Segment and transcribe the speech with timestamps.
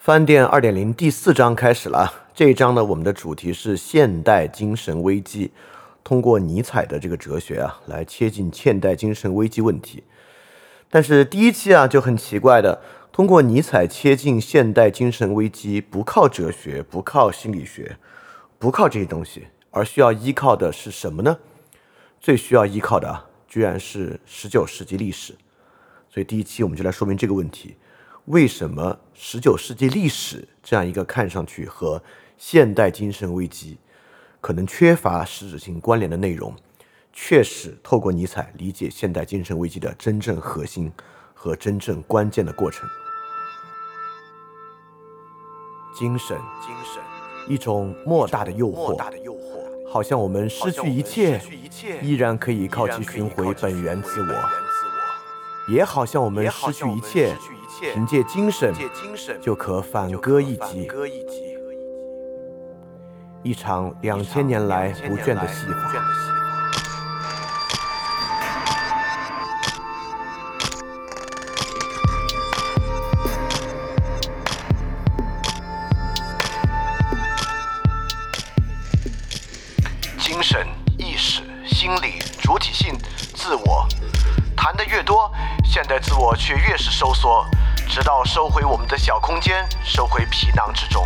[0.00, 2.10] 饭店二点零第四章开始了。
[2.34, 5.50] 这一章呢，我们的主题是现代精神危机，
[6.02, 10.02] 通过尼采的这个哲学啊，来切近现代精神危机问题。
[10.88, 12.80] 但是第一期啊就很奇怪的，
[13.12, 17.98] 通过尼采切近现代精神危机，不靠哲学，不靠心理学，
[18.58, 21.36] 不靠这些东西，而需要依靠的是什么呢？
[22.18, 25.34] 最需要依靠的啊，居然是十九世纪历史。
[26.08, 27.76] 所以第一期我们就来说明这个问题。
[28.30, 32.00] 为什么十九世纪历史这样一个看上去和
[32.38, 33.76] 现代精神危机
[34.40, 36.54] 可能缺乏实质性关联的内容，
[37.12, 40.92] 确实透过尼采理解现代精神危机的真正核心
[41.34, 42.88] 和真正关键的过程？
[45.92, 47.02] 精神，精神，
[47.52, 48.96] 一种莫大的诱惑，
[49.90, 51.40] 好像我们失去一切，
[52.00, 54.34] 依然可以靠其寻回本源自我；
[55.68, 57.34] 也好像我们失去一切。
[57.80, 58.74] 凭借精神，
[59.40, 60.86] 就可反戈一击。
[63.42, 65.94] 一场两千年来不倦的戏法。
[80.18, 80.66] 精神、
[80.98, 82.94] 意识、心理、主体性、
[83.34, 83.88] 自我，
[84.54, 85.32] 谈的越多，
[85.64, 87.42] 现代自我却越是收缩。
[87.90, 91.04] 直到收回我们的小空间，收回皮囊之中，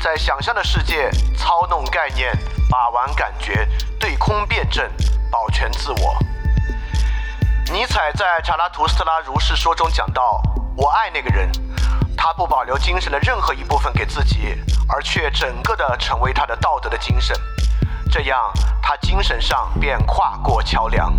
[0.00, 2.36] 在想象的世界操弄概念，
[2.68, 3.68] 把玩感觉，
[4.00, 4.84] 对空辩证，
[5.30, 6.18] 保全自我。
[7.72, 10.42] 尼采在《查拉图斯特拉如是说》中讲到
[10.74, 11.52] ：“我爱那个人，
[12.16, 14.56] 他不保留精神的任何一部分给自己，
[14.88, 17.38] 而却整个的成为他的道德的精神，
[18.10, 21.14] 这样他精神上便跨过桥梁。”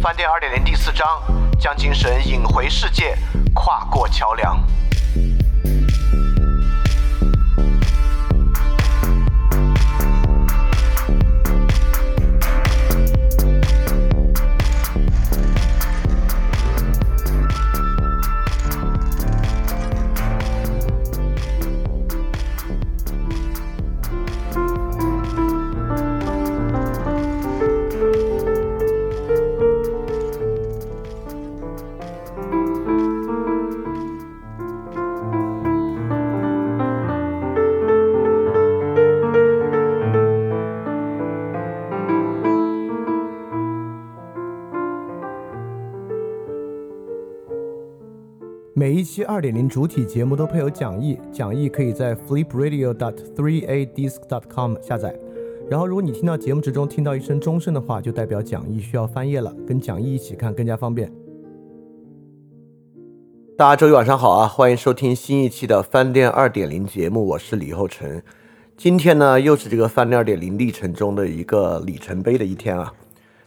[0.00, 1.22] 饭店二点零第四章
[1.60, 3.14] 将精神引回世界。
[3.54, 4.58] 跨过桥梁。
[49.04, 55.14] 期二点零主体节目都配有讲义，讲义可以在 flipradio.dot3adisc.dot.com 下载。
[55.70, 61.10] 然后，如果你听到节目之中听到一声钟声的话，就代表讲义需要翻页了，跟讲义一起看更加方便。
[63.56, 68.20] 大家周一晚上好啊，欢迎收听新一期的饭店二点零节目，我是李厚成。
[68.76, 72.92] 今天呢，又是这个饭店二点零历程中的一个里程碑的一天啊。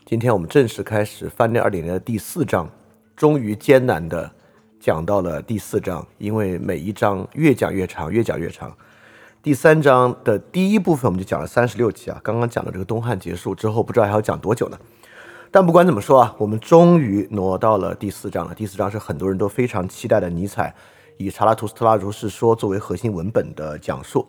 [0.06, 2.70] 今天我们正式开始饭店二点零的第四章，
[3.16, 4.32] 终于艰难的。
[4.88, 8.74] 讲到了第四章，因为每一章越讲越长，越讲越长。
[9.44, 14.80] 第三章的第一部分我们就讲了三十六期啊，刚刚讲的这个东汉结束之后，不知道还要讲多久呢。
[15.52, 18.56] 但不管怎么说啊，我们终于挪到了第四章了。
[18.56, 20.74] 第四章是很多人都非常期待的尼采
[21.18, 24.26] 以《查拉图斯特拉如是说》作为核心文本的讲述。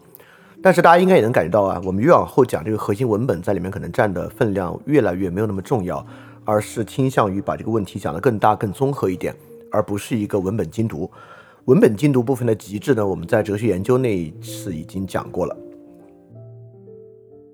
[0.61, 6.05] 但是大家应该也能感觉到啊，我们越往后讲这个核心文本在里面可能占的分量越来越没有那么重要，
[6.45, 9.33] 而是倾向于把这个问题讲得更大、更综合一点。
[9.71, 11.11] 而不是一个文本精读，
[11.67, 13.07] 文本精读部分的极致呢？
[13.07, 15.57] 我们在哲学研究那一次已经讲过了。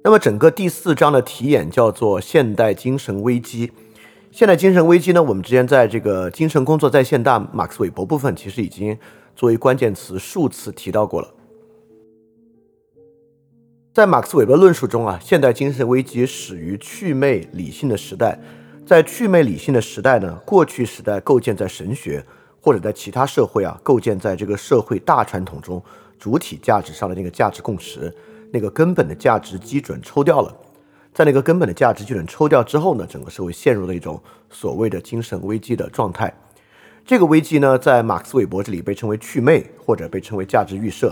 [0.03, 3.73] 那么整个第四章的题眼叫做“现代精神危机”。
[4.31, 5.23] 现代精神危机呢？
[5.23, 8.99] 我们之前在这个精神工作在现代马克思韦伯部分，其实已经
[9.35, 11.33] 作为关键词数次提到过了。
[13.95, 18.39] 在马克思韦伯论述中啊，现代精神危机始于祛魅理性的时代。
[18.87, 22.23] 在祛魅理性的时代呢，过去时代构建在神学
[22.61, 25.83] 或者在其他社会啊，构建在这个社会大传统中
[26.19, 28.15] 主体价值上的那个价值共识，
[28.53, 30.55] 那个根本的价值基准抽掉了。
[31.15, 36.33] 在那个根本的价值基准抽掉之后呢，整个社会陷入了一种所谓的精神危机的状态。
[37.07, 41.09] 这个危机呢，在马克思韦伯这里被称为祛魅，或者被称为价值预设；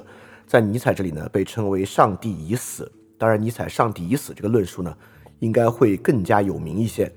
[0.47, 2.91] 在尼采这里呢，被称为上帝已死。
[3.17, 4.95] 当然，尼采上帝已死这个论述呢，
[5.39, 7.11] 应该会更加有名一些。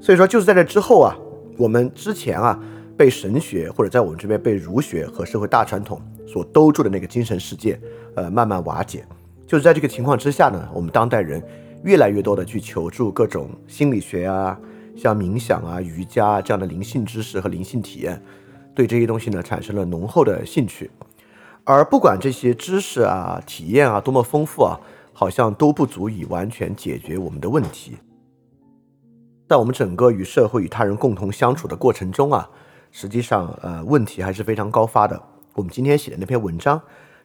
[0.00, 1.14] 所以说，就是在这之后啊，
[1.58, 2.58] 我们之前啊
[2.96, 7.78] 被神学或者在我们这边被儒学和社会大传统所兜住的那个精神世界，
[8.14, 9.04] 呃，慢慢瓦解。
[9.46, 11.42] 就是在这个情况之下呢，我们当代人
[11.82, 14.58] 越来越多的去求助各种心理学啊，
[14.96, 18.22] 像冥想啊、瑜伽这样的灵性知识和灵性体验，
[18.74, 20.90] 对这些东西呢产生了浓厚的兴趣。
[21.64, 24.80] 而不管这些知识啊、体验啊多么丰富啊，
[25.12, 27.96] 好像都不足以完全解决我们的问题。
[29.50, 32.48] 在我们整个与社会与他人共同相处的过程中啊，
[32.92, 35.20] 实际上呃问题还是非常高发的。
[35.54, 36.80] 我们今天写的那篇文章，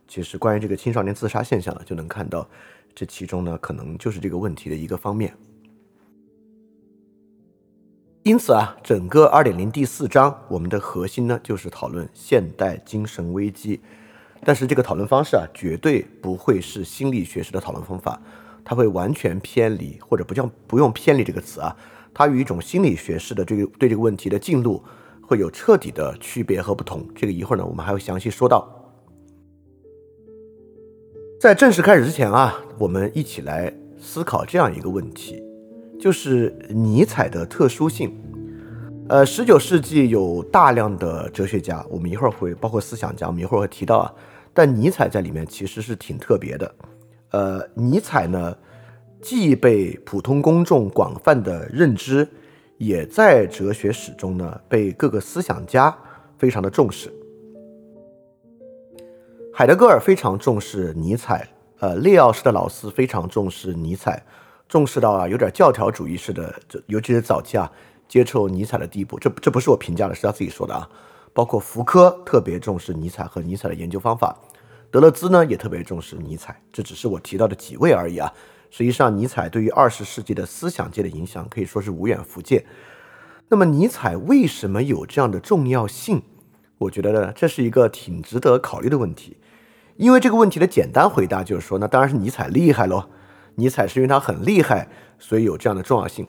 [0.08, 2.50] 其实关于这个青少年自杀现象呢，就能看到
[2.96, 5.38] 这其中呢可能就是这个问题的一个方面。
[8.24, 13.80] 因此啊，整个二点零第四章，我们的核心呢就是讨论现代精神危机。
[14.44, 18.20] 但是这个讨论方式啊，绝对不会是心理学式的讨论方法，
[18.64, 21.78] 它会完全偏离，或者不叫不用偏离这个词啊，
[22.16, 24.82] 它与一种心理学式的这个对这个问题的进入
[25.22, 27.06] 会有彻底的区别和不同。
[27.14, 28.68] 这个一会儿呢，我们还会详细说到。
[31.42, 35.44] 在正式开始之前啊，我们一起来思考这样一个问题。
[36.00, 38.14] 就是尼采的特殊性，
[39.08, 44.14] 呃，十九世纪有大量的哲学家，我们一会儿会包括思想家，我们一会儿会提到啊。
[44.54, 46.76] 但尼采在里面其实是挺特别的，
[47.32, 48.56] 呃，尼采呢，
[49.26, 52.28] 既被普通公众广泛的认知，
[52.78, 55.98] 也在哲学史中呢被各个思想家
[56.38, 57.12] 非常的重视。
[59.52, 61.50] 海德格尔非常重视尼采，
[61.80, 64.24] 呃，列奥施的老师非常重视尼采。
[64.70, 67.72] 重视到啊，有点教条主义式的，这尤其是早期啊，
[68.08, 69.18] 接受尼采的地步。
[69.18, 70.88] 这这不是我评价的，是他自己说的啊。
[71.34, 74.38] 包括福柯特别重视尼采和尼采的研究方法，
[74.92, 76.62] 德勒兹呢也特别重视尼采。
[76.72, 78.32] 这只是我提到的几位而已啊。
[78.70, 82.66] 实际上，尼采对于二十世纪的思想界的影响可以说是无远弗届。
[83.48, 86.24] 那么，尼采为什么有这样的重要性？
[86.78, 89.38] 我觉得呢，这是一个挺值得考虑的问题。
[89.98, 93.06] 因为这个问题的简单回答就是说，那当然是尼采厉害喽。
[93.56, 96.28] 尼采是因为他很厉害，所以有这样的重要性。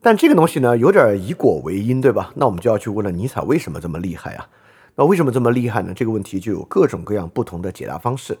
[0.00, 2.30] 但这个东西呢，有点以果为因，对吧？
[2.36, 4.48] 那我们就要去问了：尼采为什么这么厉害啊？
[4.94, 5.92] 那为什么这么厉害呢？
[5.92, 8.38] 这个问题就有各种各样不同的解答方式。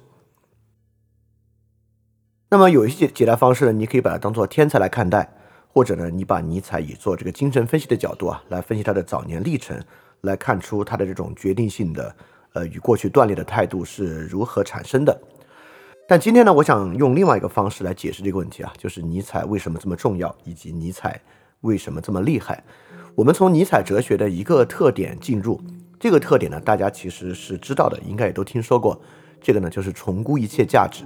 [2.54, 5.28] 那么有一些解答方式呢，你可以把它当做天才来看待，
[5.72, 9.76] 或者呢，你把尼采以做这个精神分析的角度啊，来分析他的早年历程，
[10.20, 12.14] 来看出他的这种决定性的，
[12.52, 15.20] 呃，与过去断裂的态度是如何产生的。
[16.06, 21.20] 但今天呢，我想用另外一个方式来解释这个问题啊，就是尼采为什么这么重要，以及尼采
[21.62, 22.62] 为什么这么厉害。
[23.16, 25.60] 我们从尼采哲学的一个特点进入，
[25.98, 28.96] 这个特点呢，大家其实是知道的，应该也都听说过。
[29.42, 31.02] 这个呢，就是重估一切价值，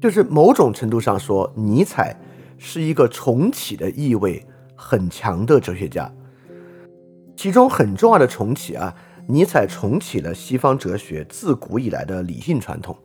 [0.00, 2.16] 就是某种程度上说，尼采
[2.56, 4.44] 是一个重启的意味
[4.74, 6.10] 很强的哲学家，
[7.36, 8.94] 其中很重要的重启啊。
[9.26, 12.96] 尼采重启了西方哲学自古以来的理性传统，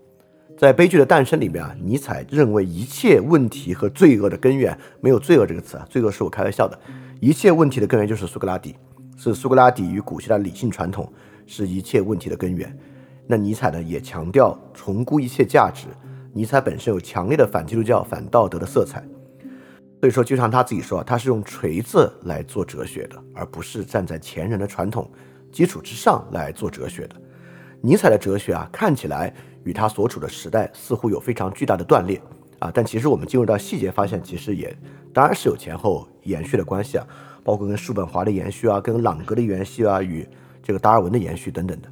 [0.58, 6.80] 在《悲剧的诞生》里面啊，尼采认为一切问题和罪恶的根源没有“罪恶”这个词啊，罪恶是我开玩笑的，
[7.20, 8.76] 一切问题的根源就是苏格拉底，
[9.18, 11.12] 是苏格拉底与古希腊理性传统
[11.46, 12.76] 是一切问题的根源。
[13.28, 15.86] 那尼采呢也强调重估一切价值，
[16.38, 19.02] 尼采本身有强烈的反基督教、反道德的色彩，
[20.02, 25.10] 所以说就像他自己说，他是用锤子来做哲学的，而不是站在前人的传统。
[25.50, 27.16] 基础之上来做哲学的，
[27.80, 29.34] 尼采的哲学啊，看起来
[29.64, 32.22] 与他所处的时代似乎有非常巨大的断裂
[32.60, 34.78] 啊，但其实我们进入到细节发现，其实也
[35.14, 37.08] 当然是有前后延续的关系啊，
[37.46, 40.28] 包括跟叔本华的延续啊，跟朗格的延续啊，与
[40.62, 41.88] 这个达尔文的延续等等的。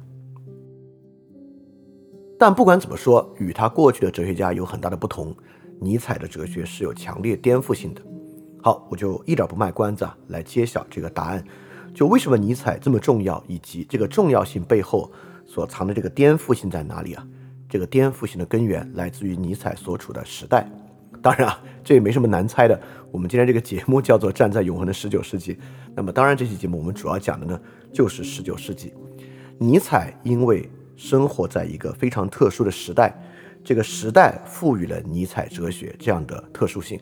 [2.38, 5.34] 但不管怎么说，与他过去的哲学家有很大的不同，
[5.80, 8.02] 尼采的哲学是有强烈颠覆性的。
[8.62, 11.44] 好，我就一点不卖关子啊，来揭晓这个答案。
[11.94, 15.12] 就为什么尼采这么重要，以及这个重要性背后
[15.46, 17.26] 所藏的这个颠覆性在哪里啊？
[17.68, 20.68] 这个颠覆性的根源来自于尼采所处的时代。
[21.22, 22.78] 当然啊，这也没什么难猜的。
[23.10, 25.54] 我们今天这个节目叫做《站在永恒的十九世纪》，
[25.94, 27.58] 那么当然这期节目我们主要讲的呢
[27.92, 28.92] 就是十九世纪。
[29.58, 33.14] 尼采因为生活在一个非常特殊的时代，
[33.62, 37.00] 这个时代赋予了尼采哲学这样的特殊性。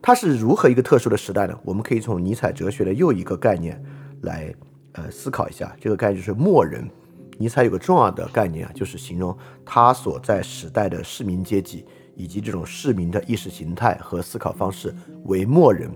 [0.00, 1.58] 它是如何一个特殊的时代呢？
[1.64, 3.80] 我们可以从尼采哲学的又一个概念。
[4.22, 4.54] 来，
[4.92, 6.88] 呃，思考一下这个概念就是末人。
[7.38, 15.90] 尼采有个重要的概念啊，就是形容他所在时代的市民阶级以及这种市民的意识形态和思考方式为末人。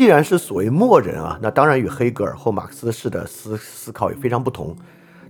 [0.00, 4.74] 既然是所谓末人啊，那当然与黑格尔或马克思式的思思考也非常不同。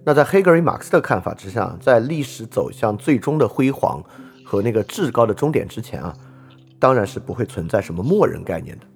[0.04, 4.00] 那在黑格尔与马克思的看法之下，在历史走向最终的辉煌
[4.44, 6.16] 和那个至高的终点之前啊，
[6.78, 8.86] 当然是不会存在什么末人概念的。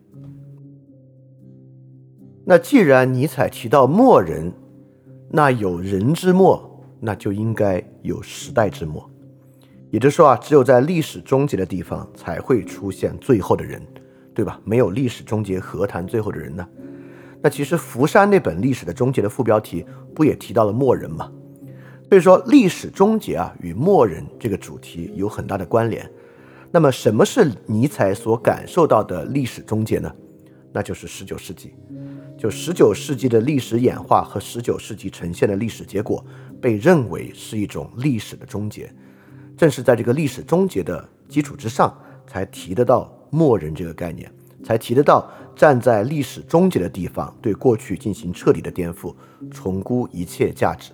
[2.45, 4.53] 那既然尼采提到末人，
[5.29, 9.11] 那有人之末，那就应该有时代之末。
[9.91, 13.85] 也就是说啊，只有在历史终结的地方才会出现最后的人，
[14.35, 14.61] 对吧？
[14.65, 16.67] 没有历史终结，何谈最后的人呢？
[17.41, 21.31] 那其实福山那本《历史的终结》的副标题不也提到了末人吗？
[22.09, 26.09] 所以说，历史终结啊，与末人这个主题有很大的关联。
[26.71, 30.15] 那么，什么是尼采所感受到的历史终结呢？
[30.73, 31.75] 那就是十九世纪。
[32.39, 36.25] 就十九世纪的历史演化和十九世纪呈现的历史结果，
[36.61, 38.93] 被认为是一种历史的终结。
[39.57, 44.31] 正是在这个历史终结的基础之上，才提得到默认这个概念，
[44.63, 49.13] 才提得到站在历史终结的地方，对过去进行彻底的颠覆，
[49.51, 50.93] 重估一切价值。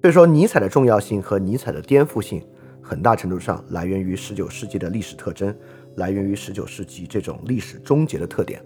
[0.00, 2.40] 所以说，尼采的重要性和尼采的颠覆性，
[2.80, 5.52] 很大程度上来源于十九世纪的历史特征，
[5.96, 8.62] 来源于十九世纪这种历史终结的特点。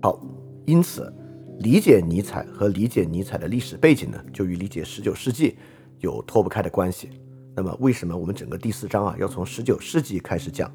[0.00, 0.24] 好，
[0.64, 1.12] 因此
[1.58, 5.56] 理解尼采和理解尼采的历史背景呢，就与理解十九世纪
[5.98, 7.10] 有脱不开的关系。
[7.58, 10.70] 那么，为什么我们整个第四章啊要从十九世纪开始讲，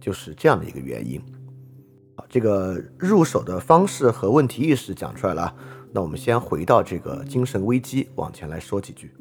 [0.00, 1.20] 就是这样的一个原因。
[2.16, 5.54] 好，这个入手的方式和问题意识讲出来了。
[5.92, 9.12] 那我们先回到这个精神危机，往前来说几句。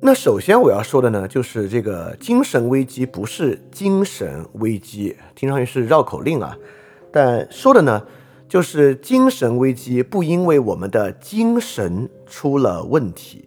[0.00, 6.58] 那首先我要说的呢，就是这个精神危机不是精神危机，听上去是绕口令啊。
[7.12, 8.04] 但说的呢，
[8.50, 13.44] 就是精神危机不因为我们的精神出了问题，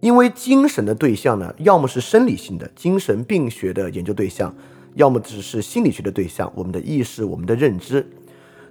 [0.00, 4.56] 因为精神的对象呢，要么是生理性的精神病学的研究对象，
[4.94, 8.10] 要么只是心理学的对象，我们的意识、我们的认知。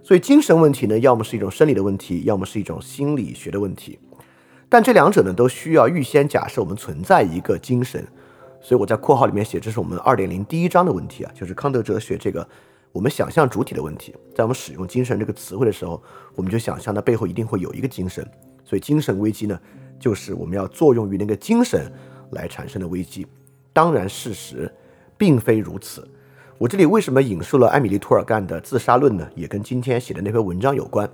[0.01, 3.99] 所以精神问题呢，要么是一种生理的问题，要么是一种心理学的问题。
[4.67, 8.03] 但这两者呢，都需要预先假设我们存在一个精神，
[8.59, 12.47] 所以我在括号里面写，这是我们二点零第一章的问题啊，就是康德哲学这个
[12.93, 14.15] 我们想象主体的问题。
[14.35, 16.01] 在我们使用“精神”这个词汇的时候，
[16.35, 18.25] 我们就想象它背后一定会有一个精神，
[18.63, 19.59] 所以精神危机呢，
[19.99, 21.91] 就是我们要作用于那个精神
[22.31, 23.25] 来产生的危机。
[23.73, 24.71] 当然，事实
[25.17, 26.07] 并非如此。
[26.59, 29.27] 我这里为什么引述了艾米丽·托尔干的《自杀论》呢？
[29.35, 31.09] 也跟今天写的那篇文章有关。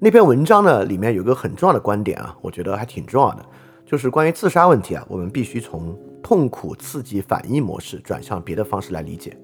[0.00, 3.46] 那篇文章呢，里面有个很重要的观点啊，我觉得还挺重要的，
[3.86, 9.34] 就是关于自杀问题啊，我们必须从痛苦刺激反应模式转向别的方式来理解。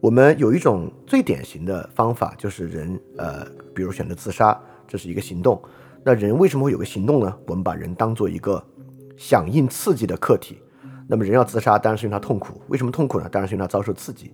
[0.00, 5.60] 我们有一种最典型的方法，就是人呃，比如选择自杀，这是一个行动。
[6.04, 7.34] 那人为什么会有个行动呢？
[7.46, 8.62] 我们把人当做一个
[9.16, 10.58] 响应刺激的客体。
[11.08, 12.60] 那么人要自杀，当然是因为他痛苦。
[12.68, 13.28] 为什么痛苦呢？
[13.28, 14.32] 当然是因为他遭受刺激。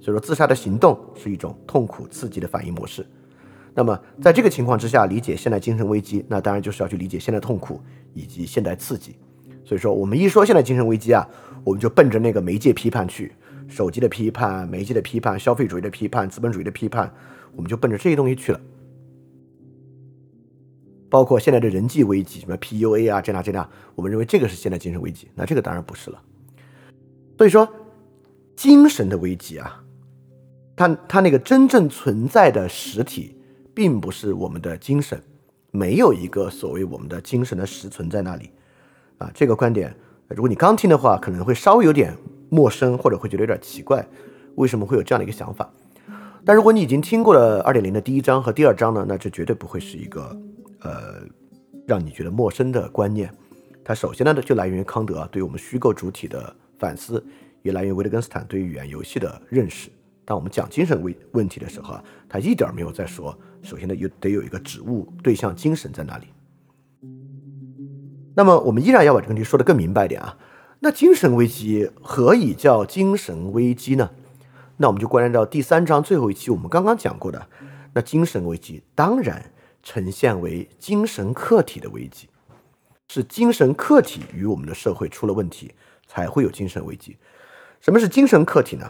[0.00, 3.06] 所以说，自杀的行动是一种痛苦刺激的反应模式。
[3.72, 7.80] 那么，在这个情况之下，理解现代精神危机，那当然就是要去理解现代痛苦
[8.12, 9.16] 以及现代刺激。
[9.64, 11.26] 所以说，我们一说现代精神危机啊，
[11.64, 13.32] 我们就奔着那个媒介批判去，
[13.68, 17.12] 手机的批判、媒介的批判、消费主义的批判、资本主义的批判，
[17.56, 18.60] 我们就奔着这些东西去了。
[21.08, 26.20] 包括现在的人际危机，什么 PUA 啊，这那这那，我们认为这个是现代精神危机，那这个当然不是了。
[27.38, 27.68] 所以说，
[28.56, 29.82] 精神的危机啊，
[30.76, 33.36] 它它那个真正存在的实体。
[33.76, 35.20] 并不是我们的精神，
[35.72, 38.48] 没有一个所谓我们的精神的实存在那里，
[39.18, 39.92] 啊，这个观点，
[40.28, 42.16] 如果你刚听的话，可能会稍微有点
[42.54, 44.06] 陌生，或者会觉得有点奇怪，
[44.54, 45.68] 为什么会有这样的一个想法？
[46.44, 50.38] 但如果你已经听过了二点零的第一章和第二章呢，那这绝对不会是一个
[50.82, 51.22] 呃
[51.86, 53.32] 让你觉得陌生的观念。
[53.82, 57.24] 它首先呢就来源于康德对于我们虚构主体的反思，
[57.62, 59.90] 也来源于维特根斯坦对于语言游戏的认识。
[60.24, 66.26] 当我们讲精神问问题的时候啊，他一点没有在说，首先呢有得有一个指物对象精神在哪里。
[68.36, 70.36] 那么我们依然要把这个问题说得更明白一点啊。
[70.84, 74.10] 那精神危机何以叫精神危机呢？
[74.76, 77.48] 那我们就关联到第三章最后一期我们刚刚讲过的，
[77.94, 79.50] 那精神危机当然
[79.82, 82.28] 呈现为精神客体的危机，
[83.08, 85.72] 是精神客体与我们的社会出了问题，
[86.06, 87.16] 才会有精神危机。
[87.80, 88.86] 什么是精神客体呢？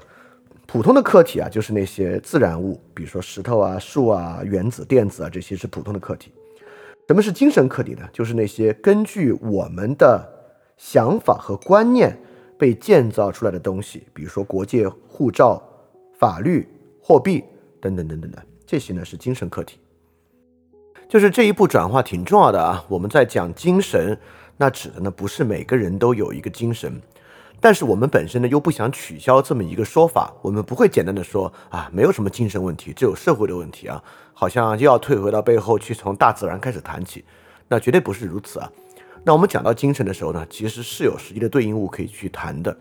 [0.67, 6.33] 普通的客体啊，就是那些自然物，比如说石头啊、树啊、原子、电子啊，这些是普通的客体。
[7.07, 8.09] 什么是精神客体呢？
[8.13, 10.29] 就是那些根据我们的
[10.77, 12.19] 想法和观念
[12.59, 15.63] 被建造出来的东西，比如说国界、护照、
[16.19, 16.69] 法律、
[17.01, 17.43] 货币
[17.81, 19.79] 等等等等的，这些呢是精神客体。
[21.09, 22.85] 就是这一步转化挺重要的啊。
[22.89, 24.19] 我们在讲精神，
[24.57, 27.01] 那指的呢不是每个人都有一个精神。
[27.61, 34.03] 但是我们本身呢又不想取消这么一个说法，我们不会简单的说啊，没有什么精神问题，只有社会的问题啊，
[34.33, 37.25] 好像又要退回到背后去从大自然开始谈起，
[37.69, 38.71] 那绝对不是如此啊。
[39.27, 42.77] 那我们讲到精神的时候呢，其实是有实际的对应物可以去谈的，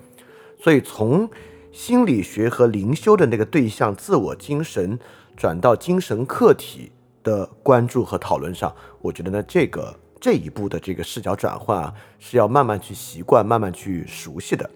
[0.61, 1.29] 所以从
[1.71, 4.99] 心理学和灵修的那个对象自我精神
[5.37, 6.91] 转到精神客体
[7.23, 14.69] 的关注和讨论上，我觉得呢这个这一步的这个视角转换啊，是要慢慢去习惯、慢慢去熟悉的。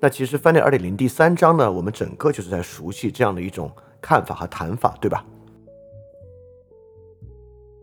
[0.00, 3.70] 那其实翻译二点零第三章呢，我们整个就是在熟悉这样的一种
[4.02, 5.24] 看法和谈法，对吧？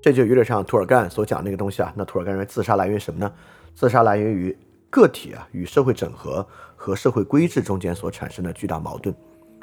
[0.01, 1.93] 这就有点像涂尔干所讲那个东西啊。
[1.95, 3.31] 那涂尔干认为自杀来源于什么呢？
[3.75, 4.57] 自杀来源于
[4.89, 9.15] 个体啊与社会整合和社会规制中间所产生的巨大矛盾。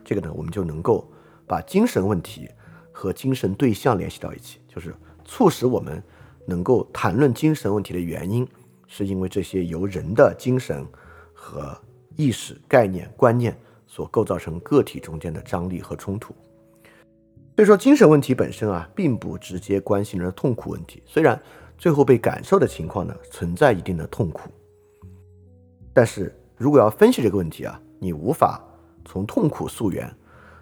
[0.04, 1.06] 这个呢，我们就能够
[1.46, 2.48] 把精神问题
[2.92, 6.02] 和精神对象联系到一起，就是促使我们
[6.46, 8.46] 能够谈论精神问题的原因，
[8.86, 10.86] 是因为这些由人的精神
[11.34, 11.76] 和
[12.16, 13.54] 意识、概念、观念
[13.86, 16.34] 所构造成个体中间的张力和冲突。
[17.58, 21.02] 所以说，精神问题本身啊，并不直接关心人的痛苦问题。
[21.04, 21.42] 虽然
[21.76, 24.48] 最后被感受的情况呢，存在一定的痛苦，
[25.92, 28.62] 但是如果要分析这个问题啊，你无法
[29.04, 30.08] 从痛苦溯源。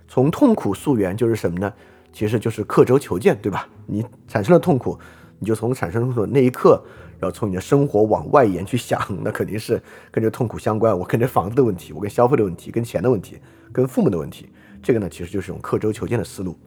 [0.09, 1.71] 从痛苦溯源就是什么呢？
[2.15, 3.69] 其实就是刻舟求剑，对吧？
[3.85, 4.99] 你产生了痛苦，
[5.39, 6.83] 你就从产生痛苦的那一刻，
[7.21, 9.79] 然后从你的生活往外延去想，那肯定是
[10.11, 10.99] 跟这痛苦相关。
[10.99, 13.39] 我跟这房子的问题，我跟消费的问题，跟钱的问题，
[13.71, 14.49] 跟父母的问题，
[14.83, 16.59] 这个呢，其实就是一种刻舟求剑的思路。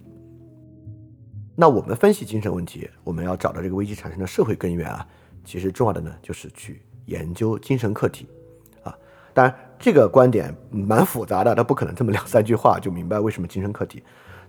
[1.62, 5.06] 那我们分析精神问题，我们要找到这个危机产生的社会根源啊，
[5.44, 8.30] 其实重要的呢就是去研究精神课题
[8.82, 8.96] 啊。
[9.34, 14.02] 当然，这个观点蛮复杂的，它不可能这么两三句话就明白为什么精神课题。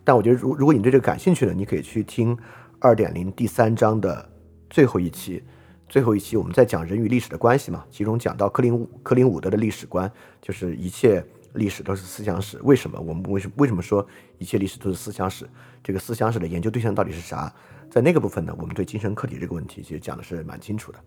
[0.05, 2.39] 但我觉得，如如果你对这个感兴趣呢，你可以去听
[2.79, 4.29] 二点零第三章的
[4.69, 5.43] 最后一期。
[5.89, 10.09] 最后一期我们在讲人与历史的关系嘛，其中讲到克林克林伍德的历史观，
[10.41, 11.25] 就是一切。
[11.55, 14.07] 历史都是思想史，为什么我们为什么为什么说
[14.39, 15.49] 一切历史都是思想史？
[15.83, 17.53] 这个思想史的研究对象到底是啥？
[17.91, 20.99] 在那个部分呢，我们对精神课题这个问题其实讲的是蛮清楚的。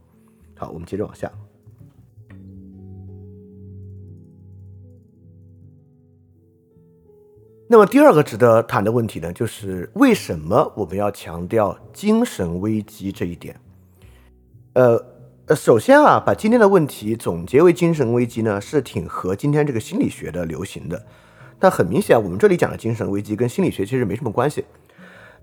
[0.56, 1.32] 好，我们接着往下。
[7.68, 13.60] 那么第二个值得谈的问题呢，就是为什么我们要强调精神危机这一点？
[14.74, 15.13] 呃。
[15.46, 21.06] 呃，首先啊，把今天的问题总结为精神危机呢，是挺合今天这个心理学的流行的。
[21.60, 24.64] 但很明显，我们这里讲的精神危机跟心理学其实没什么关系。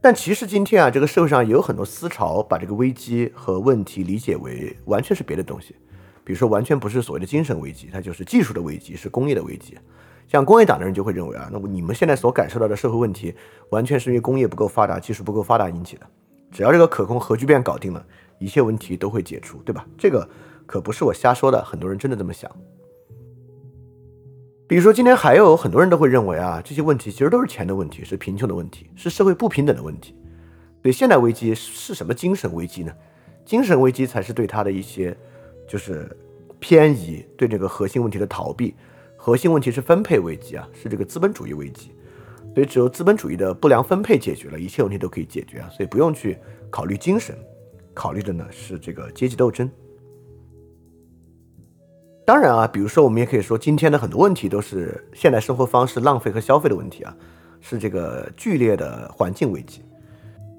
[0.00, 5.76] 但其实今天啊，这个社会上也有很多思潮把这个危机和问题理解为完全是别的东西。
[6.24, 9.76] 比如说，完全不是所谓的精神危机，它就是技术的危机，是工业的危机。
[10.26, 13.34] 像工业党的人就会认为啊，那么你们现在所感受到的社会问题，
[13.68, 16.06] 完全是因为工业不够发达，技术不够发达引起的。
[16.50, 18.02] 只要这个可控核聚变搞定了。
[18.40, 19.86] 一切问题都会解除，对吧？
[19.96, 20.28] 这个
[20.66, 22.50] 可不是我瞎说的，很多人真的这么想。
[24.66, 30.14] 比如说，今天还有很多人都会认为啊，这些问题其实都是钱的问题，是贫穷的问题，是社会不平等的问题。
[30.80, 32.92] 所以，现代危机是什么精神危机呢？
[33.44, 35.14] 精神危机才是对他的一些
[35.68, 36.16] 就是
[36.60, 38.74] 偏移，对这个核心问题的逃避。
[39.16, 41.90] 核心问题是分配危机啊，是这个资本主义危机。
[42.54, 45.68] 所以，只有资本主义的不良分配解决了，一切问题都可以解决啊。
[45.68, 46.38] 所以，不用去
[46.70, 47.36] 考虑精神。
[47.94, 49.70] 考虑的呢是这个阶级斗争。
[52.26, 57.16] 当然啊，比如说我们也可以说，今天的很多问题都是现代生活方式浪费和消费的问题啊，
[57.60, 59.82] 是这个剧烈的环境危机。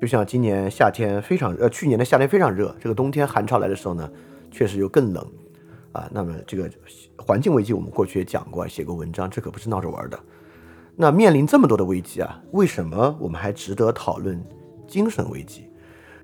[0.02, 4.12] 就像今年夏天非常呃，去年的夏天非常热，这个冬天寒潮来的时候呢，
[4.50, 5.26] 确实又更冷
[5.94, 6.10] 啊。
[6.12, 6.70] 那么这个
[7.18, 10.20] 环境危机，我们过去也讲过，写过文章，这可不是闹着玩的。
[10.98, 14.44] 那面临这么多的危机啊，为什么我们还值得讨论
[14.88, 15.71] 精神危机？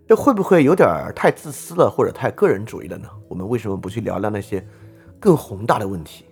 [0.08, 3.10] 这会不会有点太自私了，或者太个人主义了呢？
[3.28, 4.66] 我们为什么不去聊聊那些
[5.20, 6.24] 更宏大的问题？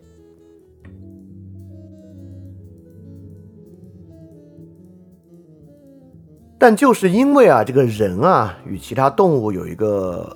[6.57, 10.35] 但就是因为啊，这个人啊，与其他动物有一个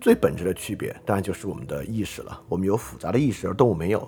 [0.00, 2.40] 最本质的区别，当然就是我们的意识了。
[2.48, 4.00] 我们有复杂的意识，而动物没有，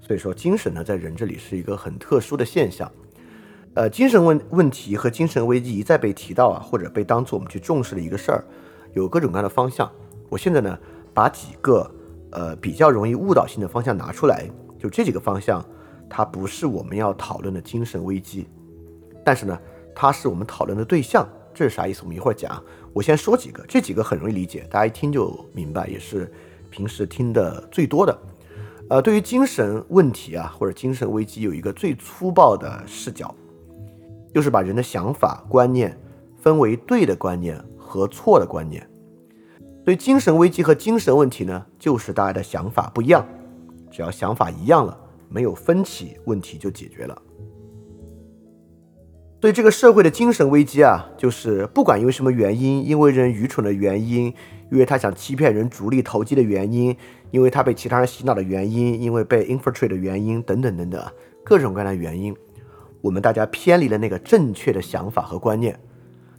[0.00, 2.90] 所以说精神呢，在人这里是一个很特殊的现象。
[3.74, 8.44] 呃，精神问问题和精神危机一再被提到啊，或者被当做我们去重视的一个事儿，
[8.94, 9.90] 有各种各样的方向。
[10.28, 10.78] 我现在呢，
[11.14, 11.88] 把几个
[12.30, 14.44] 呃比较容易误导性的方向拿出来，
[14.76, 15.64] 就这几个方向，
[16.08, 18.48] 它不是我们要讨论的精神危机，
[19.24, 19.56] 但是呢，
[19.94, 21.28] 它是我们讨论的对象。
[21.54, 22.00] 这是啥意思？
[22.02, 22.62] 我们一会儿讲。
[22.92, 26.32] 我先说几个，这几个很容易理解，大家一听就明白，也是
[26.70, 28.18] 平时听的最多的。
[28.88, 33.32] 呃，对于精神问题啊，或者精神危机，有一个最粗暴的视角。
[34.32, 35.98] 就是把人的想法观念
[36.40, 38.88] 分为对的观念和错的观念，
[39.84, 43.26] 所以精神危机和精神问题呢，就是大家的想法不一样，
[43.90, 44.96] 只要想法一样了，
[45.28, 47.22] 没有分歧，问题就解决了。
[49.40, 54.26] 对这个社会的精神危机啊，就是不管因为什么原因，因为人愚蠢的原因，
[54.70, 56.94] 因为他想欺骗人、逐利投机的原因，
[57.30, 61.02] 因为他被其他人洗脑的原因，因为被 infiltrate 的原因等等等等，
[61.42, 62.36] 各种各样的原因。
[63.00, 65.78] 我们大家偏离了那个正确的想法和观念，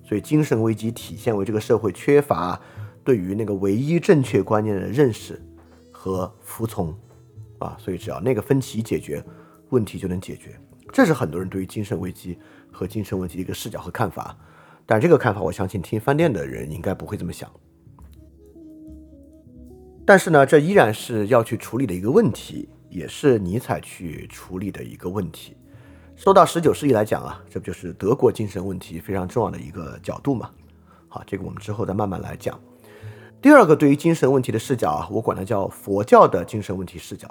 [0.04, 2.60] 所以精神危机体现为这个社会缺乏
[3.04, 5.42] 对于那个唯一正确观念的认识
[5.92, 6.96] 和服从
[7.60, 9.24] 啊，所以只要那个分歧解决，
[9.70, 10.60] 问题就能解决。
[10.92, 12.38] 这是很多人对于精神危机
[12.72, 14.38] 和精神问题的一个视角和看法。
[14.86, 17.50] 但这个看法，我相信听饭店的人应该不会这么想。
[20.06, 25.56] 但是呢，这依然是要去处理的一个问题，也是尼采去处理的一个问题。
[26.22, 30.52] 说到十九世纪来讲啊，这不就是德国精神问题非常重要的一个角度嘛？
[31.08, 32.60] 好，这个我们之后再慢慢来讲。
[33.42, 37.28] 第二个对于精神问题的视角啊，我管它叫佛教的精神问题视角。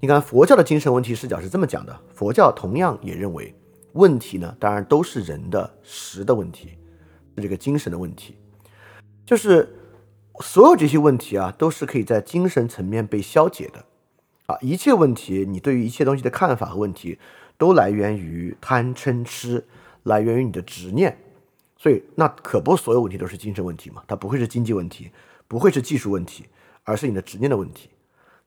[0.00, 3.54] 你看，佛教的精神问题视角是这么讲的：佛教同样也认为，
[3.94, 6.76] 问题呢，当然都是人的实的问题，
[7.36, 8.36] 是这个精神的问题，
[9.24, 9.78] 就是
[10.40, 13.82] 所有这些问题啊，都是可以在精神层面被消解的
[14.44, 14.58] 啊。
[14.60, 17.18] 一切问题，你对于一切东西的看法和问题，
[17.64, 19.64] 都来源于贪嗔痴，
[20.02, 21.16] 来源于你的执念。
[21.78, 24.02] 所以，那可不，所有问题都是精神问题嘛？
[24.06, 25.10] 它不会是经济问题，
[25.48, 26.44] 不会是技术问题，
[26.82, 27.88] 而是你的执念的问题。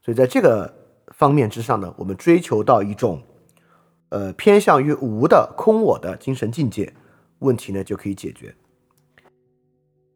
[0.03, 0.71] 所以，在这个
[1.07, 3.23] 方面之上呢，我们追求到一种，
[4.09, 6.93] 呃，偏向于无的空我的精神境界，
[7.39, 8.53] 问题呢就可以解决。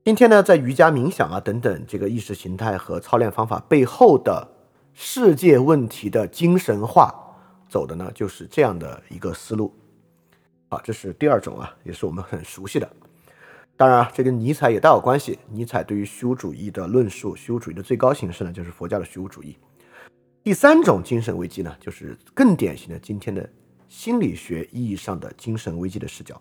[0.06, 4.48] 今天呢，在瑜伽、冥想啊等等这个意识形态和操练方法背后的
[4.94, 7.21] 世界问题的精神化，
[7.72, 9.74] 走的呢就是这样的一个思路。
[10.68, 12.90] 好，这是第二种啊，也是我们很熟悉的。
[13.78, 15.40] 当然啊，这跟尼采也大有关系。
[15.50, 19.58] 尼采对于虚无主义的论述，虚无主义的最高形式呢，就是佛教的虚无主义。
[20.44, 23.50] 第三种精神危机呢，就是更典型的今天的
[23.88, 26.40] 心理学意义上的精神危机的视角。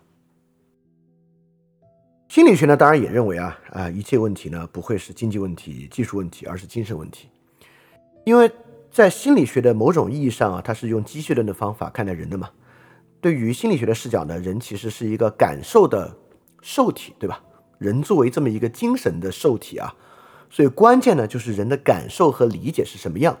[2.27, 7.29] 心理学呢，当然也认为啊啊，一切问题呢不会是经济问题、技术问题，而是精神问题。
[8.25, 8.49] 因为
[8.91, 12.49] 在心理学的某种意义上啊，它是用机械论的方法看待人的嘛。
[13.21, 16.17] 对于心理学的视角呢，人其实是一个感受的。
[16.63, 17.41] 受体对吧？
[17.79, 19.95] 人作为这么一个精神的受体啊，
[20.47, 23.35] 所以关键呢就是人的感受和理解是什么样。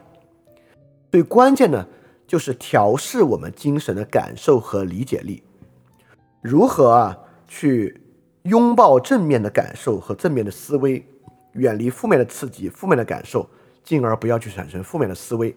[1.11, 1.85] 所以关键呢
[2.25, 5.43] 就是调试我们精神的感受和理解力，
[6.41, 7.15] 如何啊
[7.47, 8.01] 去
[8.41, 11.05] 拥抱正面的感受和正面的思维，
[11.53, 13.47] 远离负面的刺激、负面的感受，
[13.83, 15.55] 进而不要去产生负面的思维。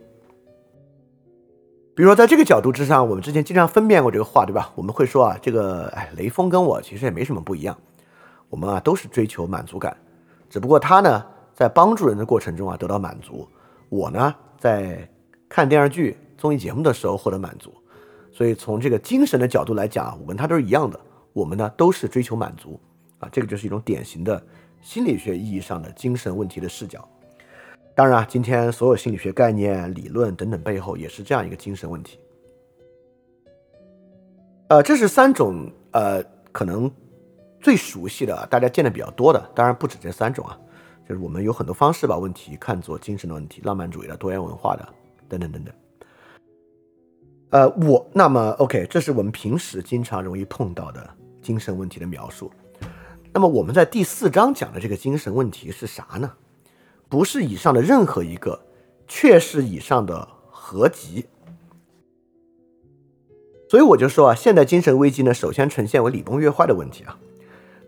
[1.96, 4.72] 比如说，在这个角度之上，我们之前经常分辨过这个话，对吧？
[4.74, 7.78] 我们会说啊，这个哎，雷锋跟我其实也没什么不一样，
[8.48, 9.96] 我们啊都是追求满足感，
[10.50, 13.48] 只不过他呢在帮助人的过程中啊得到满足，
[13.88, 15.08] 我呢在
[15.48, 17.72] 看电视剧、综艺节目的时候获得满足，
[18.32, 20.98] 所以从这个精神的角度来讲，我跟他都是一样的，
[21.32, 22.80] 我们呢都是追求满足
[23.20, 24.44] 啊，这个就是一种典型的
[24.82, 27.08] 心理学意义上的精神问题的视角。
[27.96, 32.18] 当然啊，今天所有心理学概念、理论等等背后也是这样一个精神问题。
[34.68, 36.90] 呃，这是三种呃可能
[37.60, 39.50] 最熟悉的，大家见的比较多的。
[39.54, 40.58] 当然不止这三种啊，
[41.08, 44.88] 就是我们有很多方式把问题看作精神的问题，浪漫主义的、多元文化的
[45.28, 45.74] 等等等等。
[47.50, 51.08] 呃，我那么 OK，这是我们平时经常容易碰到的
[51.40, 52.50] 精神问题的描述。
[53.32, 56.32] 那么我们在第四章讲的这个精神问题是啥呢？
[57.08, 58.60] 不是以上的任何一个，
[59.06, 61.26] 却是以上的合集。
[63.68, 67.18] 所以我就说啊，现代精神危机呢，首先呈现为礼崩乐坏的问题啊。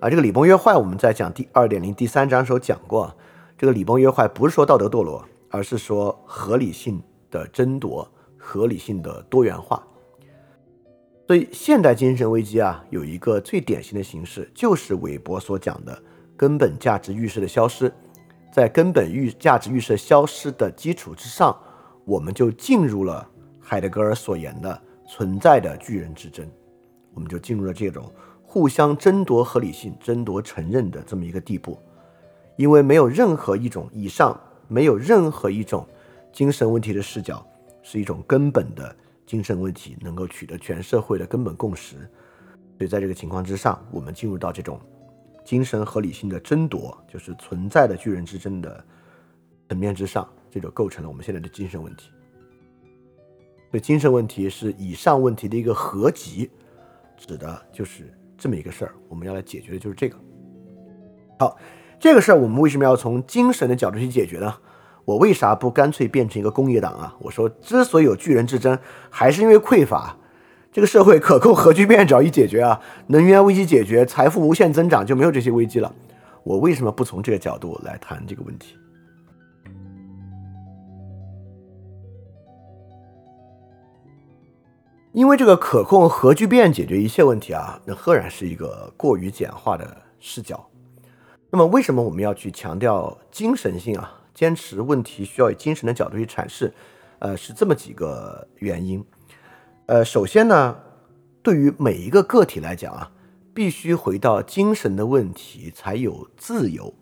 [0.01, 3.15] 啊，这个礼崩乐坏，我们在讲第二点零第三章时候讲过，
[3.57, 9.83] 这个礼崩乐坏不是说道德堕落，而是说合理性的争夺、合理性的多元化。
[11.27, 16.03] 所以现代精神危机啊，有一个最典型的形式，就是韦伯所讲的
[16.37, 17.93] 根本价值预设的消失。
[18.57, 21.55] 在根本预价值预设消失的基础之上，
[22.07, 23.29] 我们就进入了
[23.61, 26.51] 海德格尔所言的存在的巨人之争，
[27.12, 28.11] 我们就进入了这种
[28.42, 31.79] 互相争夺合理性、争夺承认的这么一个地步。
[32.57, 35.87] 因为没有任何一种以上没有任何一种
[36.33, 37.47] 精神问题的视角
[37.83, 41.97] 是一种根本的精神问题能够取得全社会的根本共识，
[42.79, 44.81] 所以在这个情况之上，我们进入到这种。
[45.47, 48.85] 精神合理性的争夺，就是存在的巨人之争的
[49.69, 52.11] 层面之上，这就构成了我们现在的精神问题。
[53.71, 56.51] 所以，精神问题是以上问题的一个合集，
[57.17, 58.95] 指的就是这么一个事儿。
[59.09, 60.19] 我们要来解决的就是这个。
[61.39, 61.57] 好，
[62.01, 64.53] 这个事儿我们为什么要从精神的角度去解决呢？
[65.05, 67.17] 我为啥不干脆变成一个工业党啊？
[67.21, 68.77] 我说，之所以有巨人之争，
[69.09, 70.17] 还是因为匮乏。
[70.77, 75.91] 这个社会可控核聚变只要一解决啊，能源危机解决，财富无限增长，就没有这些危机了。
[76.45, 78.77] 我为什么不从这个角度来谈这个问题？
[85.15, 90.62] 因为这个可控核聚变解决一切问题啊，那赫然是一个过于简化的视角。
[91.49, 94.12] 那么为什么我们要去强调精神性啊？
[94.35, 96.71] 坚持问题需要以精神的角度去阐释，
[97.21, 99.03] 呃，是这么几个原因。
[99.87, 100.77] 呃，首先呢，
[101.42, 103.12] 对于每一个个体来讲啊，
[103.55, 106.92] 必须回到精神的问题才有自由。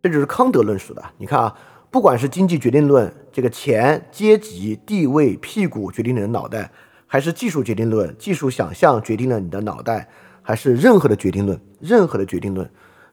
[0.00, 1.04] 这就是康德论述的。
[1.18, 1.58] 你看啊，
[1.90, 6.70] 不管是经济决定论，这个钱、阶级、地位、屁股决定你的脑袋，
[7.04, 10.08] 还是技术决定论，技术想象决定了你的脑袋，
[10.42, 12.70] 还是任何的决定论，任何的决定论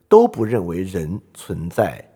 [0.08, 2.08] 都不认为人存在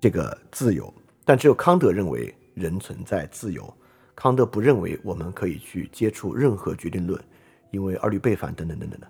[0.00, 0.90] 这个自由，
[1.26, 3.76] 但只有康德认为人存在自由。
[4.22, 7.20] 康德不认为我们可以去接触任何决定论，
[7.72, 9.06] 因为二律背反等等等等的。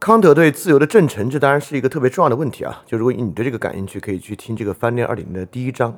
[0.00, 2.82] 康德对自由的证成，这当然是一个特别重要的问题啊！
[2.86, 5.96] 就如果你对这个感兴趣，可以去听这个翻练二点零的第一章。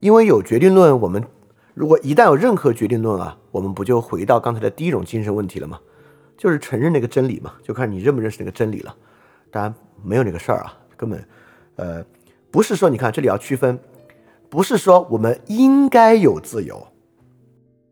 [0.00, 1.22] 因为有决定论，我们
[1.74, 5.78] 如果一旦有任何决定论啊，我们不就回到刚才的第一种精神问题了吗？
[6.38, 8.96] 就是承认那个真理嘛，就看你认不认识那个真理了。
[9.50, 11.22] 当然没有那个事儿啊，根本，
[11.76, 12.02] 呃，
[12.50, 13.78] 不是说你看这里要区分，
[14.52, 16.86] 不是说我们应该有自由，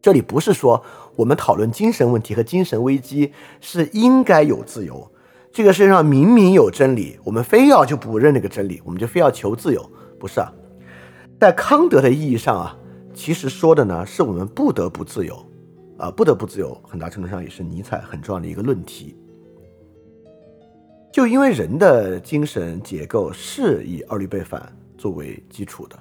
[0.03, 0.85] 这里不是说。
[1.16, 5.11] 我们讨论精神问题和精神危机是应该有自由。
[5.51, 10.53] 这个世界上明明有真理，我们非要就不认那个真理，我们就非要求自由，不是啊？
[11.40, 12.77] 在康德的意义上啊，
[13.14, 15.35] 其实说的呢是我们不得不自由
[15.96, 19.16] 啊，不得不自由，很大程度上也是尼采很重要的一个论题。
[21.11, 25.99] 就因为人的精神结构是以二律背反作为基础的，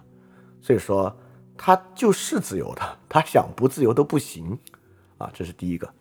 [0.69, 1.11] 所以说
[1.57, 4.55] 他就是自由的， 他想不自由都不行。
[5.17, 5.91] 啊，这是第一个。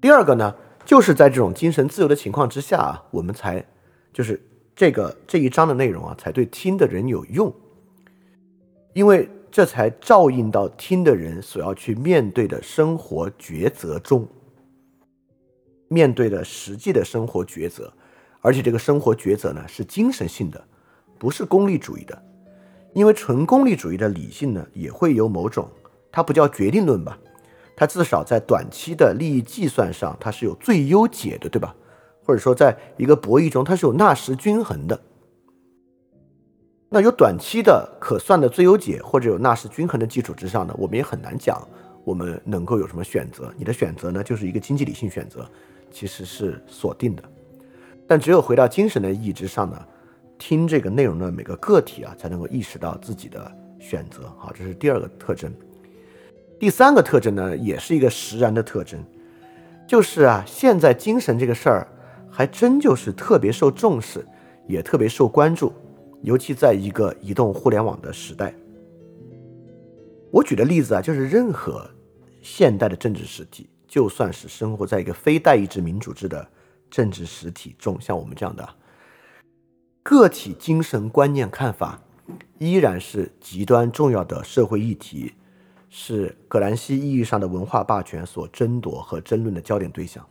[0.00, 0.52] 第二个呢，
[0.84, 3.64] 就是在这种精神自由的情况之下啊，我们才
[4.12, 7.54] 就是这个这一章的内容啊，才对听的人有用，
[8.94, 14.26] 因为这才照应到听的人所要去面对的生活抉择中，
[15.86, 17.92] 面对的实际的生活抉择，
[18.40, 20.62] 而且这个生活抉择呢是精神性的，
[21.16, 22.20] 不是功利主义的，
[22.94, 25.68] 因为纯功利主义的理性呢也会有某种，
[26.10, 27.18] 它不叫决定论吧。
[27.76, 31.74] 它至少在短期的利益计算上，它是有最优解的，对吧？
[32.24, 35.00] 或者说，在一个博弈中，它是有纳什均衡的。
[36.90, 41.66] 那有短期的可算的最优解，或者有纳什均衡的基础之上呢，我们也很难讲
[42.02, 43.52] 我们能够有什么选择。
[43.56, 45.48] 你的选择呢，就是一个经济理性选择，
[45.90, 47.22] 其实是锁定的。
[48.06, 49.78] 但只有回到精神的意义之上呢，
[50.38, 54.32] 听这个内容的每个个体啊，才能够意识到自己的选择。
[54.38, 55.52] 好，这是第二个特征。
[56.58, 59.04] 第三个特征呢，也是一个实然的特征，
[59.86, 61.88] 就是啊，现在精神这个事儿
[62.30, 64.26] 还真就是特别受重视，
[64.66, 65.72] 也特别受关注，
[66.22, 68.54] 尤其在一个移动互联网的时代。
[70.30, 71.88] 我举的例子啊，就是任何
[72.42, 76.46] 现代的政治实体，就算是生活在一个非代议制民主制的
[76.90, 78.68] 政治实体中，像我们这样的
[80.08, 82.00] 个体精神观念看法，
[82.56, 85.34] 依然是极端重要的社会议题。
[85.90, 90.26] 是葛兰西意义上的文化霸权所争夺和争论的焦点对象。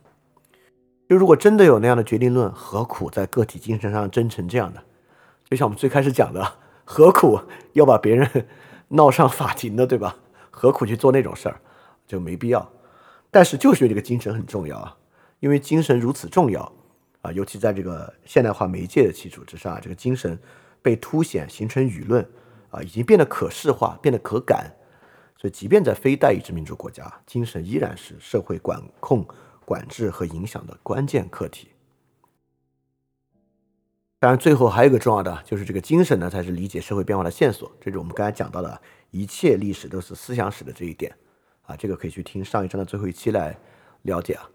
[1.08, 4.82] 就如果真的有那样的决定论，何苦在个体精神上争成这样的？
[5.48, 7.38] 就像我们最开始讲的，何苦
[7.74, 8.48] 要把别人
[8.88, 10.16] 闹上法庭的，对吧？
[10.50, 11.60] 何苦去做那种事儿？
[12.04, 12.68] 就没必要。
[13.30, 14.96] 但是就是这个精神很重要啊，
[15.38, 16.72] 因为精神如此重要
[17.20, 20.38] 啊，尤其在这个现代化媒介的基础之上，这个精神
[20.80, 22.24] 被凸显，形成舆论
[22.70, 24.72] 啊，已经变得可视化，变得可感。
[25.36, 29.26] 所以，即便在非代议制民主国家，精神依然是社会管控、
[29.64, 31.68] 管制和影响的关键课题。
[34.18, 37.70] 当然，最后还有一个重要的，就是这个精神呢，才是理解社会变化的线索。
[37.80, 38.80] 这是我们刚才讲到的
[39.12, 41.14] 一切历史都是思想史的这一点
[41.62, 43.56] 啊，这个可以去听上一章的最后一期来
[44.02, 44.50] 了解啊。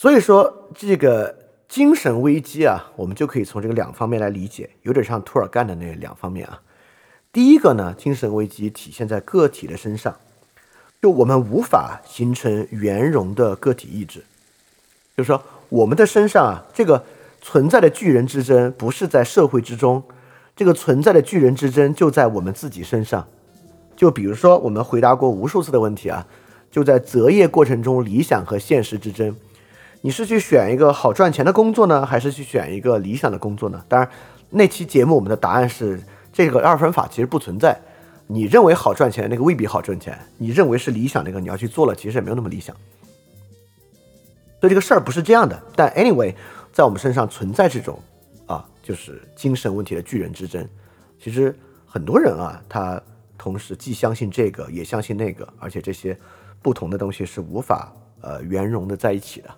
[0.00, 1.34] 所以说，这个
[1.68, 6.62] 精神危机啊，我们就可以从这个两方面来理解，有点像托尔干的那两方面啊。
[7.32, 10.14] 第一个呢，精神危机体现在个体的身上，
[11.02, 14.20] 就我们无法形成圆融的个体意志，
[15.16, 17.04] 就是说我们的身上啊，这个
[17.42, 20.00] 存在的巨人之争不是在社会之中，
[20.54, 23.26] 这个存在的巨人之争就在我们自己身上。
[23.96, 26.24] 就比如说我们回答过无数次的问题啊，
[26.70, 29.34] 就在择业过程中，理想和现实之争，
[30.00, 33.84] 你是去选一个好赚钱的工作呢，还是去选一个理想的工作呢？
[33.88, 34.08] 当然，
[34.50, 36.00] 那期节目我们的答案是。
[36.30, 37.76] 这个二分法其实不存在，
[38.28, 42.76] 你认为好赚钱那个未必好赚钱，你认为是理想那个你要去做了，其实也没有那么理想。
[44.60, 45.60] 所以这个事儿不是这样的。
[45.74, 46.32] 但 anyway，
[46.72, 48.00] 在我们身上存在这种
[48.46, 50.64] 啊，就是精神问题的巨人之争。
[51.18, 51.52] 其实
[51.84, 53.02] 很多人啊，他
[53.36, 56.16] 同时既相信这个，也相信那个，而且这些
[56.62, 59.48] 不同的东西是无法呃圆融的在一起的。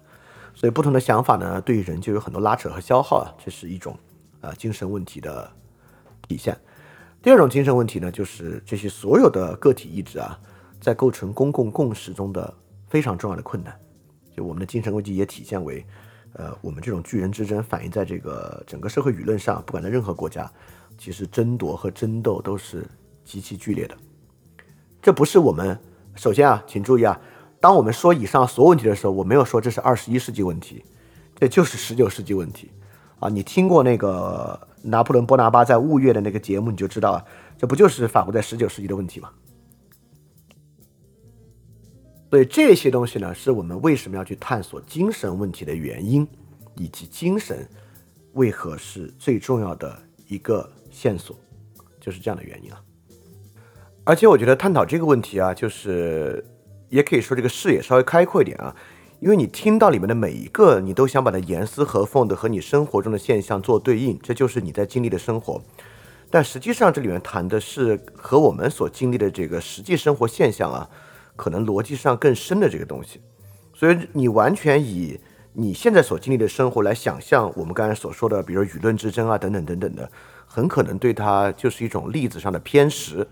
[0.55, 3.99] 所以不同的想法呢，对于人就有很多拉扯和消耗啊，这是一种
[4.41, 5.51] 呃精神问题的
[6.29, 6.57] 体现。
[7.23, 10.39] 第二种精神问题呢，就是这些所有的个体意志啊，
[10.81, 12.53] 在构成公共共识中的
[12.89, 13.75] 非常重要的困难。
[14.37, 15.85] 就我们的精神危机也体现为，
[16.35, 20.51] 呃，我们这种巨人之争反映在这个整个社会舆论上，不管在任何国家，
[20.99, 22.87] 其实争夺和争斗都是
[23.25, 23.97] 极其剧烈的。
[25.03, 25.79] 这不是我们
[26.15, 27.19] 首先啊，请注意啊。
[27.61, 30.83] 当我们说以上所有问题的时候，我没有说这是二十一世纪问题，
[31.37, 32.71] 这就是十九世纪问题
[33.19, 33.29] 啊！
[33.29, 37.25] 你听过那个拿破仑·波拿巴在雾月的那个节目，你就知道啊，
[37.59, 39.31] 这不就是法国在十九世纪的问题吗？
[42.31, 46.27] 所以这些东西呢，是我们为什么要去探索精神问题的原因，
[46.77, 47.69] 以及精神
[48.33, 51.37] 为何是最重要的一个线索，
[52.01, 52.83] 就是这样的原因啊！
[54.05, 56.43] 而且我觉得探讨这个问题啊，就是。
[56.91, 58.77] 也可以说这个视野稍微开阔一点啊，
[59.21, 65.63] 因为你听到里面的每一个，你都想把它严丝合缝的和你生活中的现象做对应，这就是你在经历的生活。
[66.31, 70.89] 但实际上这里面谈的是和我们所经历的这个实际生活现象啊，
[71.37, 73.21] 可能逻辑上更深的这个东西。
[73.75, 75.19] 所以你完全以
[75.53, 80.11] 你现在所经历的生活来想象我们刚才所说的，比如舆论之争啊等等等等的，
[80.47, 83.27] 很可能对它就是一种例子上的偏食。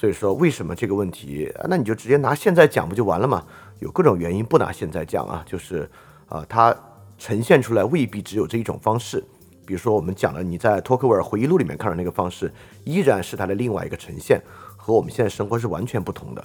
[0.00, 1.52] 所以说，为什么这个问题？
[1.68, 3.44] 那你就直接拿现在讲不就完了吗？
[3.80, 5.86] 有各种原因不拿现在讲啊，就是
[6.26, 6.74] 啊，它
[7.18, 9.22] 呈现出来未必只有这一种方式。
[9.66, 12.50] 比如说，我们讲了你在托克维尔回忆录里面看到那个方式，
[12.82, 14.40] 依然是它的另外一个呈现，
[14.74, 16.42] 和我们现在生活是完全不同的。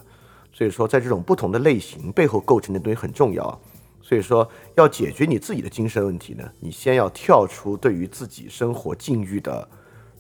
[0.51, 3.57] 所以说，在这种不同的类型背后构成的东西很重要。
[4.01, 9.65] 所以说，要解决你自己的精神问题呢，你先要跳出对于自己生活境遇的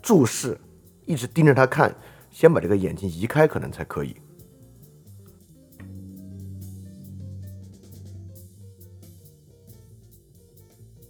[0.01, 0.57] 注视，
[1.05, 1.93] 一直盯着它看。
[2.35, 4.13] 先把这个眼睛移开，可能才可以。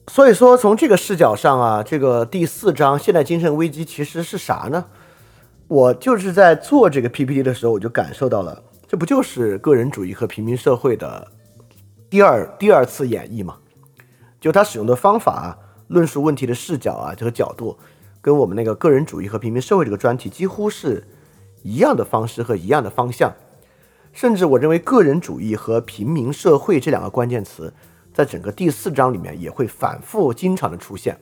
[0.08, 4.86] 所以说，从这个视角上啊，这个第四章现代精神危机其实是啥呢？
[5.68, 11.28] 我就是在做这个 PPT 的时候，我就感受到了，这不就是个人主义和平民社会的
[12.08, 13.58] 第二第二次演绎吗？
[14.40, 15.58] 就他使用的方法、
[15.88, 17.76] 论述问题的视角啊，这个角度，
[18.22, 21.04] 跟我们那个个人主义和平民社会这个专题几乎是。
[21.66, 23.34] 一样的方式和一样的方向，
[24.14, 27.74] 甚至我认为个人主义和平民社会这两个关键词，
[28.14, 31.20] 在整个第四章里面也会反复经常的出现。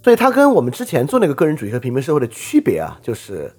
[0.00, 3.52] 所以它跟我们之前做那个个人主义和平民社会的区别啊，就是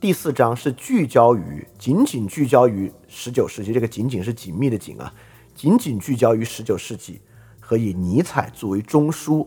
[0.00, 5.14] 第四章是聚焦于仅仅聚焦于十九世纪，这个仅仅是紧密的紧啊，
[5.54, 7.20] 仅仅聚焦于十九世纪
[7.60, 9.46] 和以尼采作为中枢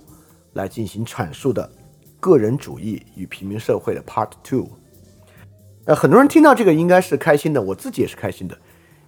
[0.53, 1.69] 来进行阐述的
[2.21, 4.69] 个人主义与平民社会的 Part Two。
[5.85, 8.57] 呃，很多人听到这个应该是开心的，我自己也是开心的，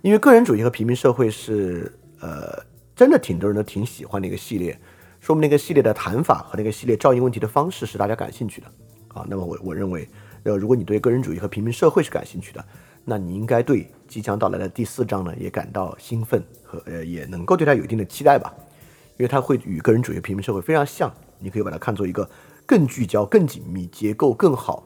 [0.02, 2.63] 因为个人主义和平民社会是呃，
[2.96, 4.80] 真的挺多人都挺喜欢的一个系列，
[5.20, 8.68] 说明那个系列的谈法和那个系列照应问题的方式是大家感兴趣的
[9.08, 9.26] 啊。
[9.28, 10.08] 那么我我认为，
[10.44, 12.63] 呃，如果你对个人主义和平民社会是感兴趣的，
[13.04, 18.54] 那你应该对即将到来的第四章呢也感到兴奋和呃也能够对它有一定的期待吧，
[19.18, 22.30] 因为它会与个人主义和平民社会非常像，你可以把它看作一个
[22.68, 24.84] 更聚焦、更紧密、结构更好。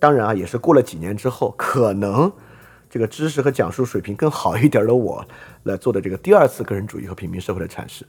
[0.00, 2.32] 当然啊，也是过了几年之后， 可能
[2.88, 5.24] 这个知识和讲述水平更好一点的我
[5.64, 8.04] 来做的这个第二次个人主义和平民社会的阐释。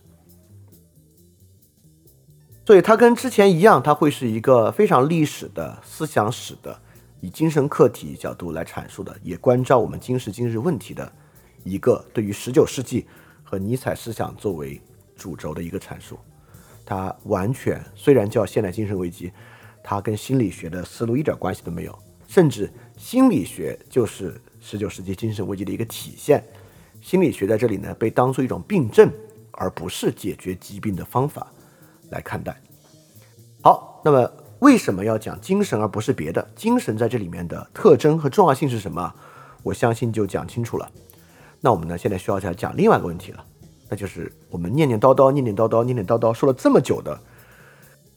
[2.65, 6.79] 所以它跟之前一样，它会是一个非常历史的思想史的，
[7.19, 11.11] 以精神课题角度来阐述的，也关照我们今时今日问题的
[11.65, 13.05] 一个对于十九世纪
[13.43, 14.79] 和尼采思想作为
[15.17, 16.17] 主轴的一个阐述。
[16.85, 19.31] 它完全虽然叫现代精神危机。
[19.83, 26.43] 它跟心理学的思路一点关系都没有，甚至心理学就是十九世纪精神危机的一个体现。
[27.01, 29.11] 心理学在这里呢，被当做一种病症，
[29.51, 31.51] 而不是解决疾病的方法
[32.11, 32.55] 来看待。
[33.63, 36.47] 好，那么为什么要讲精神而不是别的？
[36.55, 39.11] 精神在这里面的特征和重要性是什么？
[39.63, 40.91] 我相信就讲清楚了。
[41.59, 43.45] 那我们呢，现在需要再讲另外一个问题了，
[43.89, 47.19] 那就是我们念念叨叨、念念叨叨、念念叨叨说了这么久的。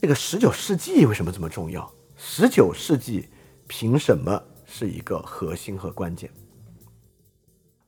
[0.04, 1.90] 这个十九世纪为什么这么重要？
[2.14, 3.26] 十九世纪
[3.66, 6.30] 凭什么是一个核心和关键？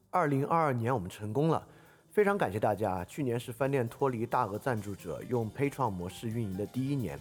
[0.08, 1.62] 二零二二年我们成功了，
[2.10, 3.04] 非常感谢大家。
[3.04, 7.20] 去年是饭店脱离大额赞助者用 Pay 创模式运营的第一年，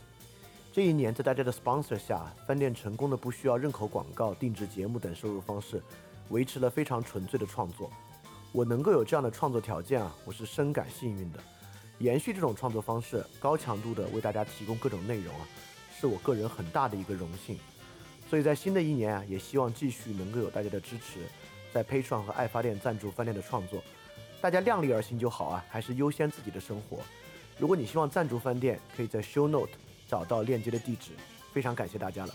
[0.72, 5.84] 这一年在大家的 sponsor 下，饭店成功的不需要任何广告、定制节目等收入方式，
[6.30, 7.92] 维持了非常纯粹的创作。
[8.54, 11.40] 我能够有这样的创作条件啊，我是深感幸运的。
[12.00, 15.48] 延续这种创作方式，高强度的为大家提供各种内容啊，
[16.00, 17.58] 是我个人很大的一个荣幸。
[18.30, 21.20] 所以在新的一年啊，也希望继续能够有大家的支持，
[21.74, 23.84] 在 p a t r o n 和爱发电赞助饭店的创作，
[24.42, 27.00] 大家量力而行就好啊，还是优先自己的生活。
[27.58, 29.72] 如果你希望赞助饭店，可以在 Show Note
[30.08, 31.12] 找到链接的地址。
[31.54, 32.34] 非常感谢大家了。